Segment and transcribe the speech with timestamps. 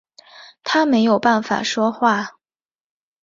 [0.63, 2.39] 他没有办法说话